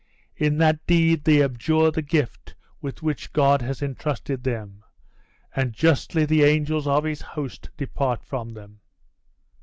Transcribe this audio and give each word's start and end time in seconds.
In 0.35 0.57
that 0.57 0.83
deed 0.87 1.25
they 1.25 1.43
abjure 1.43 1.91
the 1.91 2.01
gift 2.01 2.55
with 2.81 3.03
which 3.03 3.31
God 3.33 3.61
had 3.61 3.83
intrusted 3.83 4.43
them; 4.43 4.83
and 5.55 5.73
justly, 5.73 6.25
the 6.25 6.41
angels 6.43 6.87
of 6.87 7.03
his 7.03 7.21
host 7.21 7.69
depart 7.77 8.23
from 8.23 8.55
them. 8.55 8.79